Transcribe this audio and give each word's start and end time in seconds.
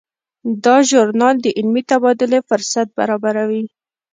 دا 0.65 0.75
ژورنال 0.89 1.35
د 1.41 1.47
علمي 1.57 1.83
تبادلې 1.91 2.39
فرصت 2.49 2.87
برابروي. 2.97 3.63